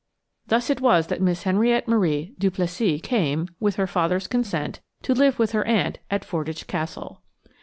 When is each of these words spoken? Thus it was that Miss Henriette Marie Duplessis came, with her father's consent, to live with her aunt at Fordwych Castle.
Thus 0.47 0.71
it 0.71 0.81
was 0.81 1.05
that 1.05 1.21
Miss 1.21 1.43
Henriette 1.43 1.87
Marie 1.87 2.33
Duplessis 2.39 3.01
came, 3.03 3.49
with 3.59 3.75
her 3.75 3.85
father's 3.85 4.25
consent, 4.25 4.79
to 5.03 5.13
live 5.13 5.37
with 5.37 5.51
her 5.51 5.63
aunt 5.67 5.99
at 6.09 6.25
Fordwych 6.25 6.65
Castle. 6.65 7.21